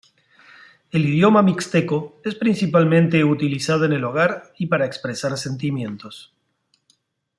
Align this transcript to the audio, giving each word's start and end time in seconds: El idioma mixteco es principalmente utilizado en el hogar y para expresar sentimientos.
El 0.91 1.03
idioma 1.07 1.43
mixteco 1.43 2.19
es 2.25 2.33
principalmente 2.33 3.23
utilizado 3.23 3.85
en 3.85 3.93
el 3.93 4.03
hogar 4.03 4.51
y 4.57 4.65
para 4.65 4.87
expresar 4.87 5.37
sentimientos. 5.37 6.33